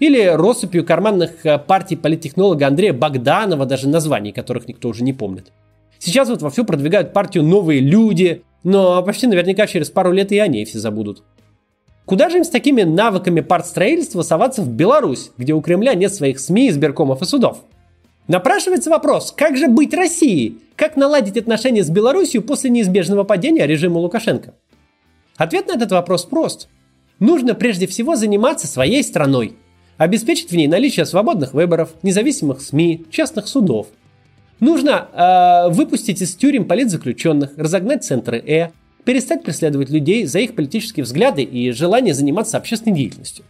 Или 0.01 0.25
россыпью 0.25 0.85
карманных 0.85 1.47
э, 1.47 1.57
партий 1.61 1.95
политтехнолога 1.95 2.67
Андрея 2.67 2.95
Богданова, 2.95 3.65
даже 3.65 3.89
названий 3.89 4.33
которых 4.33 4.67
никто 4.67 4.89
уже 4.89 5.05
не 5.05 5.13
помнит. 5.13 5.53
Сейчас 6.01 6.29
вот 6.29 6.43
вовсю 6.43 6.65
продвигают 6.65 7.13
партию 7.13 7.45
«Новые 7.45 7.79
люди», 7.79 8.43
но 8.65 9.01
почти 9.05 9.29
наверняка 9.29 9.69
через 9.69 9.89
пару 9.89 10.11
лет 10.11 10.33
и 10.33 10.39
они 10.41 10.65
все 10.65 10.81
забудут. 10.81 11.23
Куда 12.07 12.29
же 12.29 12.39
им 12.39 12.45
с 12.45 12.51
такими 12.51 12.83
навыками 12.83 13.41
партстроительства 13.41 14.23
соваться 14.23 14.63
в 14.63 14.69
Беларусь, 14.69 15.31
где 15.39 15.55
у 15.55 15.63
Кремля 15.63 15.95
нет 15.95 16.15
своих 16.15 16.39
СМИ, 16.39 16.69
избиркомов 16.69 17.23
и 17.23 17.25
судов? 17.25 17.63
Напрашивается 18.29 18.91
вопрос, 18.91 19.33
как 19.37 19.57
же 19.57 19.69
быть 19.69 19.95
Россией? 19.95 20.59
Как 20.77 20.97
наладить 20.97 21.37
отношения 21.37 21.83
с 21.83 21.91
Беларусью 21.91 22.43
после 22.43 22.71
неизбежного 22.71 23.25
падения 23.25 23.67
режима 23.67 23.99
Лукашенко? 23.99 24.55
Ответ 25.37 25.69
на 25.69 25.73
этот 25.73 25.93
вопрос 25.93 26.25
прост. 26.25 26.69
Нужно 27.21 27.55
прежде 27.55 27.87
всего 27.87 28.17
заниматься 28.17 28.67
своей 28.67 29.03
страной, 29.03 29.57
обеспечить 29.97 30.51
в 30.51 30.57
ней 30.57 30.69
наличие 30.69 31.07
свободных 31.07 31.55
выборов, 31.55 31.95
независимых 32.03 32.61
СМИ, 32.61 33.07
частных 33.11 33.47
судов. 33.47 33.89
Нужно 34.61 35.09
э, 35.13 35.73
выпустить 35.73 36.21
из 36.23 36.35
тюрем 36.35 36.67
политзаключенных, 36.67 37.53
разогнать 37.57 38.05
центры 38.05 38.39
Э, 38.39 38.71
перестать 39.05 39.43
преследовать 39.43 39.91
людей 39.91 40.27
за 40.27 40.41
их 40.41 40.55
политические 40.55 41.05
взгляды 41.05 41.43
и 41.43 41.71
желание 41.71 42.15
заниматься 42.15 42.57
общественной 42.57 42.97
деятельностью. 42.97 43.45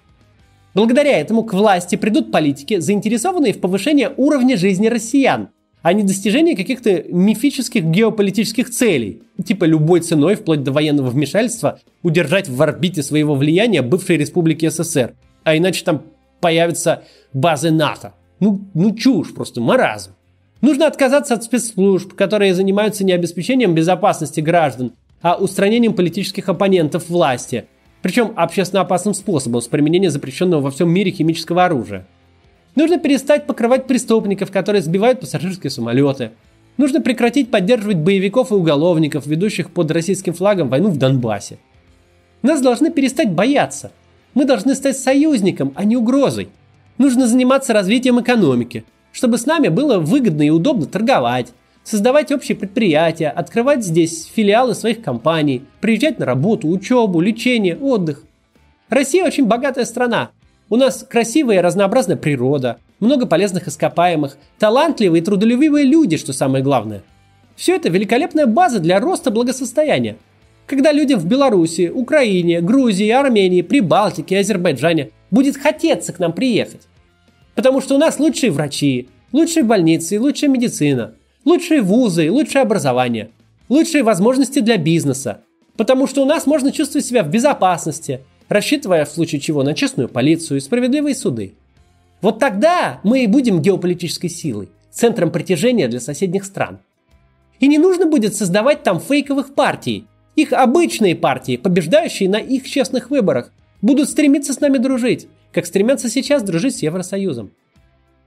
Благодаря 0.74 1.18
этому 1.18 1.44
к 1.44 1.54
власти 1.54 1.96
придут 1.96 2.32
политики, 2.32 2.80
заинтересованные 2.80 3.52
в 3.52 3.60
повышении 3.60 4.08
уровня 4.16 4.56
жизни 4.56 4.88
россиян, 4.88 5.50
а 5.82 5.92
не 5.92 6.02
достижение 6.02 6.56
каких-то 6.56 7.04
мифических 7.08 7.84
геополитических 7.84 8.70
целей, 8.70 9.22
типа 9.44 9.64
любой 9.64 10.00
ценой, 10.00 10.34
вплоть 10.34 10.64
до 10.64 10.72
военного 10.72 11.10
вмешательства, 11.10 11.78
удержать 12.02 12.48
в 12.48 12.60
орбите 12.60 13.02
своего 13.02 13.34
влияния 13.34 13.82
бывшей 13.82 14.16
республики 14.16 14.68
СССР. 14.68 15.14
А 15.44 15.56
иначе 15.56 15.84
там 15.84 16.02
появятся 16.40 17.04
базы 17.32 17.70
НАТО. 17.70 18.14
Ну, 18.40 18.62
ну 18.74 18.96
чушь, 18.96 19.32
просто 19.32 19.60
маразм. 19.60 20.12
Нужно 20.60 20.86
отказаться 20.86 21.34
от 21.34 21.44
спецслужб, 21.44 22.14
которые 22.14 22.54
занимаются 22.54 23.04
не 23.04 23.12
обеспечением 23.12 23.74
безопасности 23.74 24.40
граждан, 24.40 24.92
а 25.24 25.36
устранением 25.36 25.94
политических 25.94 26.50
оппонентов 26.50 27.08
власти, 27.08 27.64
причем 28.02 28.34
общественно 28.36 28.82
опасным 28.82 29.14
способом 29.14 29.62
с 29.62 29.68
применением 29.68 30.12
запрещенного 30.12 30.60
во 30.60 30.70
всем 30.70 30.90
мире 30.90 31.10
химического 31.10 31.64
оружия. 31.64 32.06
Нужно 32.76 32.98
перестать 32.98 33.46
покрывать 33.46 33.86
преступников, 33.86 34.50
которые 34.50 34.82
сбивают 34.82 35.20
пассажирские 35.20 35.70
самолеты. 35.70 36.32
Нужно 36.76 37.00
прекратить 37.00 37.50
поддерживать 37.50 37.96
боевиков 37.96 38.50
и 38.50 38.54
уголовников, 38.54 39.26
ведущих 39.26 39.70
под 39.70 39.90
российским 39.92 40.34
флагом 40.34 40.68
войну 40.68 40.90
в 40.90 40.98
Донбассе. 40.98 41.56
Нас 42.42 42.60
должны 42.60 42.90
перестать 42.90 43.32
бояться. 43.32 43.92
Мы 44.34 44.44
должны 44.44 44.74
стать 44.74 44.98
союзником, 44.98 45.72
а 45.74 45.84
не 45.84 45.96
угрозой. 45.96 46.50
Нужно 46.98 47.26
заниматься 47.26 47.72
развитием 47.72 48.20
экономики, 48.20 48.84
чтобы 49.10 49.38
с 49.38 49.46
нами 49.46 49.68
было 49.68 49.98
выгодно 49.98 50.42
и 50.42 50.50
удобно 50.50 50.84
торговать, 50.84 51.54
создавать 51.84 52.32
общие 52.32 52.56
предприятия, 52.56 53.28
открывать 53.28 53.84
здесь 53.84 54.24
филиалы 54.24 54.74
своих 54.74 55.02
компаний, 55.02 55.62
приезжать 55.80 56.18
на 56.18 56.26
работу, 56.26 56.68
учебу, 56.68 57.20
лечение, 57.20 57.76
отдых. 57.76 58.24
Россия 58.88 59.24
очень 59.24 59.46
богатая 59.46 59.84
страна. 59.84 60.30
У 60.70 60.76
нас 60.76 61.06
красивая 61.08 61.58
и 61.58 61.60
разнообразная 61.60 62.16
природа, 62.16 62.78
много 63.00 63.26
полезных 63.26 63.68
ископаемых, 63.68 64.38
талантливые 64.58 65.20
и 65.20 65.24
трудолюбивые 65.24 65.84
люди, 65.84 66.16
что 66.16 66.32
самое 66.32 66.64
главное. 66.64 67.02
Все 67.54 67.76
это 67.76 67.88
великолепная 67.88 68.46
база 68.46 68.80
для 68.80 68.98
роста 68.98 69.30
благосостояния. 69.30 70.16
Когда 70.66 70.90
людям 70.90 71.20
в 71.20 71.26
Беларуси, 71.26 71.92
Украине, 71.94 72.62
Грузии, 72.62 73.10
Армении, 73.10 73.60
Прибалтике, 73.60 74.38
Азербайджане 74.38 75.10
будет 75.30 75.58
хотеться 75.58 76.14
к 76.14 76.18
нам 76.18 76.32
приехать. 76.32 76.88
Потому 77.54 77.82
что 77.82 77.94
у 77.94 77.98
нас 77.98 78.18
лучшие 78.18 78.50
врачи, 78.50 79.08
лучшие 79.32 79.62
больницы, 79.62 80.18
лучшая 80.18 80.50
медицина, 80.50 81.14
лучшие 81.44 81.82
вузы, 81.82 82.30
лучшее 82.30 82.62
образование, 82.62 83.30
лучшие 83.68 84.02
возможности 84.02 84.60
для 84.60 84.76
бизнеса. 84.76 85.42
Потому 85.76 86.06
что 86.06 86.22
у 86.22 86.26
нас 86.26 86.46
можно 86.46 86.70
чувствовать 86.72 87.06
себя 87.06 87.22
в 87.22 87.30
безопасности, 87.30 88.20
рассчитывая 88.48 89.04
в 89.04 89.10
случае 89.10 89.40
чего 89.40 89.62
на 89.62 89.74
честную 89.74 90.08
полицию 90.08 90.58
и 90.58 90.60
справедливые 90.60 91.14
суды. 91.14 91.54
Вот 92.20 92.38
тогда 92.38 93.00
мы 93.02 93.24
и 93.24 93.26
будем 93.26 93.60
геополитической 93.60 94.28
силой, 94.28 94.68
центром 94.90 95.30
притяжения 95.30 95.88
для 95.88 96.00
соседних 96.00 96.44
стран. 96.44 96.78
И 97.60 97.66
не 97.66 97.78
нужно 97.78 98.06
будет 98.06 98.34
создавать 98.34 98.82
там 98.82 99.00
фейковых 99.00 99.54
партий. 99.54 100.06
Их 100.36 100.52
обычные 100.52 101.14
партии, 101.14 101.56
побеждающие 101.56 102.28
на 102.28 102.36
их 102.38 102.68
честных 102.68 103.10
выборах, 103.10 103.52
будут 103.82 104.08
стремиться 104.08 104.52
с 104.52 104.60
нами 104.60 104.78
дружить, 104.78 105.28
как 105.52 105.66
стремятся 105.66 106.08
сейчас 106.08 106.42
дружить 106.42 106.76
с 106.76 106.82
Евросоюзом. 106.82 107.52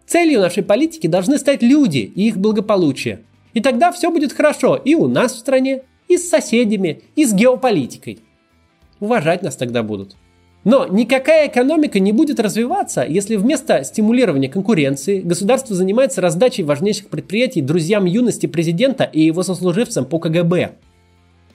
Целью 0.07 0.39
нашей 0.39 0.63
политики 0.63 1.07
должны 1.07 1.37
стать 1.37 1.61
люди 1.61 1.99
и 1.99 2.27
их 2.27 2.37
благополучие. 2.37 3.19
И 3.53 3.59
тогда 3.59 3.91
все 3.91 4.09
будет 4.09 4.31
хорошо 4.31 4.75
и 4.75 4.95
у 4.95 5.07
нас 5.07 5.33
в 5.33 5.37
стране, 5.37 5.83
и 6.07 6.17
с 6.17 6.29
соседями, 6.29 7.01
и 7.15 7.25
с 7.25 7.33
геополитикой. 7.33 8.19
Уважать 9.01 9.43
нас 9.43 9.57
тогда 9.57 9.83
будут. 9.83 10.15
Но 10.63 10.87
никакая 10.87 11.47
экономика 11.47 11.99
не 11.99 12.13
будет 12.13 12.39
развиваться, 12.39 13.05
если 13.07 13.35
вместо 13.35 13.83
стимулирования 13.83 14.49
конкуренции 14.49 15.21
государство 15.21 15.75
занимается 15.75 16.21
раздачей 16.21 16.63
важнейших 16.63 17.09
предприятий 17.09 17.61
друзьям 17.61 18.05
юности 18.05 18.47
президента 18.47 19.03
и 19.03 19.21
его 19.21 19.43
сослуживцам 19.43 20.05
по 20.05 20.19
КГБ. 20.19 20.71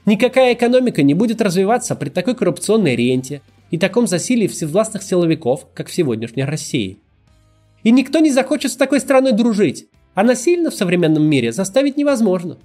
Никакая 0.04 0.54
экономика 0.54 1.02
не 1.02 1.14
будет 1.14 1.40
развиваться 1.40 1.94
при 1.94 2.11
такой 2.11 2.35
коррупционной 2.35 2.97
ренте, 2.97 3.42
и 3.71 3.78
таком 3.78 4.06
засилии 4.06 4.47
всевластных 4.47 5.02
силовиков, 5.02 5.66
как 5.73 5.88
в 5.88 5.94
сегодняшней 5.94 6.44
России. 6.44 6.99
И 7.82 7.90
никто 7.90 8.18
не 8.20 8.30
захочет 8.30 8.72
с 8.72 8.76
такой 8.76 9.00
страной 9.00 9.32
дружить, 9.32 9.86
а 10.14 10.22
насильно 10.22 10.70
в 10.70 10.74
современном 10.74 11.24
мире 11.24 11.52
заставить 11.52 11.96
невозможно. 11.96 12.58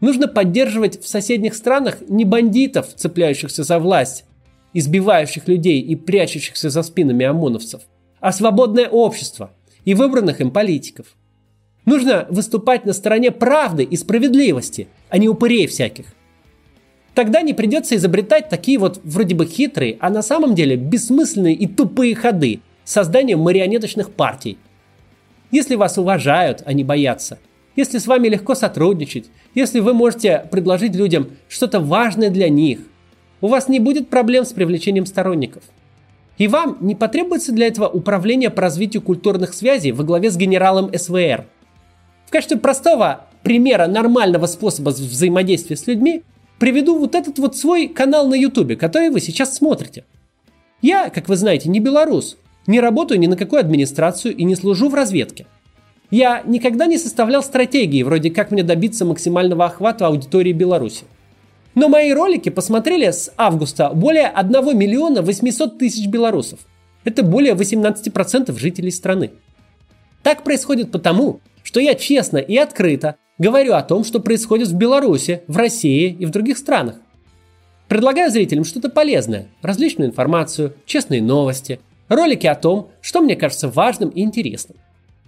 Нужно 0.00 0.28
поддерживать 0.28 1.02
в 1.02 1.08
соседних 1.08 1.54
странах 1.54 1.98
не 2.08 2.24
бандитов, 2.24 2.94
цепляющихся 2.94 3.62
за 3.62 3.78
власть, 3.78 4.24
избивающих 4.72 5.46
людей 5.48 5.80
и 5.80 5.94
прячущихся 5.94 6.68
за 6.68 6.82
спинами 6.82 7.24
ОМОНовцев, 7.24 7.82
а 8.20 8.32
свободное 8.32 8.88
общество 8.88 9.52
и 9.84 9.94
выбранных 9.94 10.40
им 10.40 10.50
политиков. 10.50 11.06
Нужно 11.86 12.26
выступать 12.30 12.86
на 12.86 12.92
стороне 12.92 13.30
правды 13.30 13.84
и 13.84 13.96
справедливости, 13.96 14.88
а 15.10 15.18
не 15.18 15.28
упырей 15.28 15.66
всяких– 15.66 16.06
Тогда 17.14 17.42
не 17.42 17.54
придется 17.54 17.94
изобретать 17.94 18.48
такие 18.48 18.78
вот 18.78 19.00
вроде 19.04 19.34
бы 19.34 19.46
хитрые, 19.46 19.96
а 20.00 20.10
на 20.10 20.20
самом 20.20 20.54
деле 20.54 20.76
бессмысленные 20.76 21.54
и 21.54 21.66
тупые 21.66 22.14
ходы 22.14 22.60
созданием 22.84 23.40
марионеточных 23.40 24.10
партий. 24.12 24.58
Если 25.50 25.74
вас 25.74 25.98
уважают, 25.98 26.62
а 26.66 26.72
не 26.72 26.84
боятся, 26.84 27.38
если 27.76 27.98
с 27.98 28.06
вами 28.06 28.28
легко 28.28 28.54
сотрудничать, 28.54 29.26
если 29.54 29.80
вы 29.80 29.94
можете 29.94 30.46
предложить 30.50 30.94
людям 30.94 31.30
что-то 31.48 31.80
важное 31.80 32.30
для 32.30 32.48
них, 32.48 32.80
у 33.40 33.48
вас 33.48 33.68
не 33.68 33.80
будет 33.80 34.08
проблем 34.08 34.44
с 34.44 34.52
привлечением 34.52 35.06
сторонников. 35.06 35.64
И 36.38 36.48
вам 36.48 36.78
не 36.80 36.94
потребуется 36.94 37.52
для 37.52 37.66
этого 37.66 37.88
управление 37.88 38.50
по 38.50 38.62
развитию 38.62 39.02
культурных 39.02 39.54
связей 39.54 39.92
во 39.92 40.04
главе 40.04 40.30
с 40.30 40.36
генералом 40.36 40.90
СВР. 40.96 41.46
В 42.26 42.30
качестве 42.30 42.56
простого 42.56 43.26
примера 43.42 43.86
нормального 43.86 44.46
способа 44.46 44.90
взаимодействия 44.90 45.76
с 45.76 45.86
людьми 45.86 46.22
приведу 46.58 46.98
вот 46.98 47.14
этот 47.14 47.38
вот 47.38 47.56
свой 47.56 47.88
канал 47.88 48.26
на 48.28 48.34
ютубе, 48.34 48.76
который 48.76 49.10
вы 49.10 49.20
сейчас 49.20 49.54
смотрите. 49.54 50.04
Я, 50.82 51.10
как 51.10 51.28
вы 51.28 51.36
знаете, 51.36 51.68
не 51.68 51.80
белорус, 51.80 52.36
не 52.66 52.80
работаю 52.80 53.20
ни 53.20 53.26
на 53.26 53.36
какую 53.36 53.60
администрацию 53.60 54.34
и 54.36 54.44
не 54.44 54.54
служу 54.54 54.88
в 54.88 54.94
разведке. 54.94 55.46
Я 56.10 56.42
никогда 56.44 56.86
не 56.86 56.98
составлял 56.98 57.42
стратегии, 57.42 58.02
вроде 58.02 58.30
как 58.30 58.50
мне 58.50 58.62
добиться 58.62 59.04
максимального 59.04 59.64
охвата 59.64 60.06
аудитории 60.06 60.52
Беларуси. 60.52 61.04
Но 61.74 61.88
мои 61.88 62.12
ролики 62.12 62.50
посмотрели 62.50 63.10
с 63.10 63.32
августа 63.36 63.90
более 63.90 64.28
1 64.28 64.78
миллиона 64.78 65.22
800 65.22 65.78
тысяч 65.78 66.06
белорусов. 66.06 66.60
Это 67.04 67.22
более 67.22 67.54
18% 67.54 68.56
жителей 68.58 68.90
страны. 68.90 69.32
Так 70.22 70.44
происходит 70.44 70.92
потому, 70.92 71.40
что 71.62 71.80
я 71.80 71.94
честно 71.94 72.38
и 72.38 72.56
открыто 72.56 73.16
Говорю 73.38 73.74
о 73.74 73.82
том, 73.82 74.04
что 74.04 74.20
происходит 74.20 74.68
в 74.68 74.76
Беларуси, 74.76 75.42
в 75.48 75.56
России 75.56 76.08
и 76.08 76.24
в 76.24 76.30
других 76.30 76.56
странах. 76.56 76.96
Предлагаю 77.88 78.30
зрителям 78.30 78.64
что-то 78.64 78.88
полезное, 78.88 79.48
различную 79.60 80.08
информацию, 80.08 80.74
честные 80.86 81.20
новости, 81.20 81.80
ролики 82.08 82.46
о 82.46 82.54
том, 82.54 82.90
что 83.00 83.20
мне 83.20 83.36
кажется 83.36 83.68
важным 83.68 84.10
и 84.10 84.22
интересным. 84.22 84.76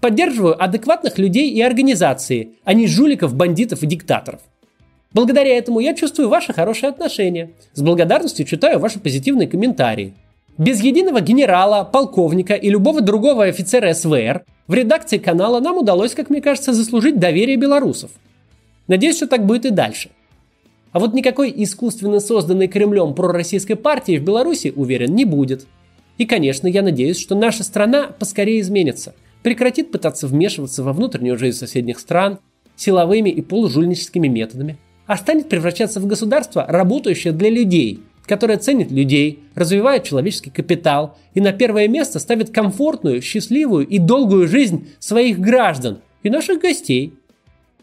Поддерживаю 0.01 0.63
адекватных 0.63 1.19
людей 1.19 1.51
и 1.51 1.63
организации, 1.63 2.51
а 2.65 2.75
не 2.75 2.87
жуликов, 2.87 3.35
бандитов 3.35 3.83
и 3.83 3.87
диктаторов. 3.87 4.41
Благодаря 5.13 5.57
этому 5.57 5.81
я 5.81 5.95
чувствую 5.95 6.29
ваши 6.29 6.53
хорошие 6.53 6.91
отношения. 6.91 7.53
С 7.73 7.81
благодарностью 7.81 8.45
читаю 8.45 8.79
ваши 8.79 9.01
позитивные 9.01 9.49
комментарии. 9.49 10.15
Без 10.59 10.83
единого 10.83 11.21
генерала, 11.21 11.85
полковника 11.85 12.55
и 12.55 12.69
любого 12.69 13.01
другого 13.01 13.45
офицера 13.45 13.93
СВР 13.93 14.45
в 14.67 14.75
редакции 14.75 15.19
канала 15.19 15.61
нам 15.61 15.79
удалось, 15.79 16.15
как 16.15 16.29
мне 16.29 16.41
кажется, 16.41 16.73
заслужить 16.73 17.19
доверие 17.19 17.57
белорусов. 17.57 18.11
Надеюсь, 18.89 19.17
что 19.17 19.27
так 19.27 19.45
будет 19.47 19.65
и 19.67 19.71
дальше. 19.71 20.11
А 20.93 20.99
вот 20.99 21.13
никакой 21.15 21.53
искусственно 21.55 22.21
созданной 22.21 22.69
Кремлем 22.69 23.15
пророссийской 23.15 23.77
партии 23.77 24.19
в 24.19 24.25
Беларуси, 24.25 24.73
уверен, 24.75 25.15
не 25.15 25.25
будет. 25.25 25.67
И, 26.19 26.27
конечно, 26.27 26.67
я 26.67 26.83
надеюсь, 26.83 27.19
что 27.19 27.35
наша 27.35 27.63
страна 27.63 28.09
поскорее 28.19 28.61
изменится, 28.61 29.15
прекратит 29.43 29.91
пытаться 29.91 30.27
вмешиваться 30.27 30.83
во 30.83 30.93
внутреннюю 30.93 31.39
жизнь 31.39 31.59
соседних 31.59 31.99
стран 31.99 32.39
силовыми 32.75 33.31
и 33.31 33.41
полужульническими 33.41 34.29
методами, 34.29 34.79
а 35.07 35.17
станет 35.17 35.49
превращаться 35.49 36.01
в 36.01 36.07
государство, 36.07 36.67
работающее 36.67 37.33
для 37.33 37.51
людей– 37.51 38.01
которая 38.27 38.59
ценит 38.59 38.91
людей, 38.91 39.45
развивает 39.55 40.05
человеческий 40.05 40.51
капитал 40.51 41.17
и 41.35 41.41
на 41.41 41.53
первое 41.53 41.89
место 41.89 42.19
ставит 42.19 42.53
комфортную, 42.53 43.23
счастливую 43.23 43.87
и 43.87 43.99
долгую 43.99 44.49
жизнь 44.49 44.89
своих 44.99 45.39
граждан 45.39 46.01
и 46.23 46.31
наших 46.31 46.61
гостей. 46.61 47.15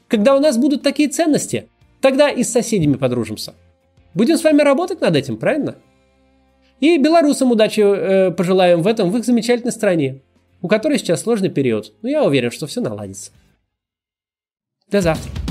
Когда 0.08 0.36
у 0.36 0.40
нас 0.40 0.58
будут 0.58 0.84
такие 0.84 1.10
ценности, 1.10 1.70
тогда 2.02 2.30
и 2.30 2.44
с 2.44 2.52
соседями 2.52 2.96
подружимся. 2.96 3.54
Будем 4.14 4.38
с 4.38 4.44
вами 4.44 4.62
работать 4.62 5.02
над 5.02 5.16
этим, 5.16 5.38
правильно? 5.38 5.76
И 6.84 6.98
белорусам 6.98 7.50
удачи 7.50 7.80
э, 7.80 8.32
пожелаем 8.32 8.82
в 8.82 8.88
этом, 8.88 9.10
в 9.10 9.18
их 9.18 9.24
замечательной 9.24 9.72
стране, 9.72 10.20
у 10.62 10.68
которой 10.68 10.98
сейчас 10.98 11.22
сложный 11.22 11.48
период. 11.50 11.94
Но 12.02 12.10
я 12.10 12.26
уверен, 12.26 12.52
что 12.52 12.68
все 12.68 12.82
наладится. 12.82 13.32
До 14.90 15.00
завтра. 15.00 15.43